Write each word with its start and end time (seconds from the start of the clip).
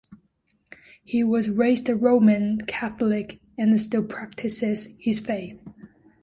He 1.03 1.23
was 1.23 1.51
raised 1.51 1.87
Roman 1.87 2.61
Catholic 2.65 3.39
and 3.55 3.79
still 3.79 4.03
practices 4.03 4.95
his 4.99 5.19
faith. 5.19 5.61